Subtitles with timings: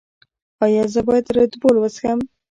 [0.65, 2.19] ایا زه باید ردبول وڅښم؟